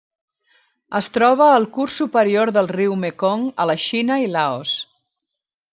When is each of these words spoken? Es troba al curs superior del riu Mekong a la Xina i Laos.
Es 0.99 1.09
troba 1.17 1.49
al 1.57 1.67
curs 1.75 1.99
superior 2.03 2.53
del 2.57 2.73
riu 2.75 2.97
Mekong 3.05 3.47
a 3.65 3.69
la 3.73 3.79
Xina 3.87 4.21
i 4.27 4.29
Laos. 4.39 4.77